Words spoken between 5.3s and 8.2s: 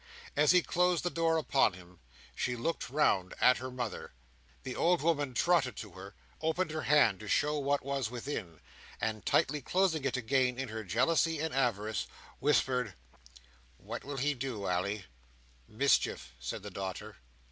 trotted to her; opened her hand to show what was